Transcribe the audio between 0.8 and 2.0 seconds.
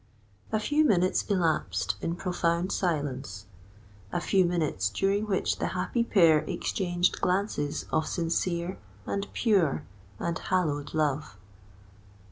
minutes elapsed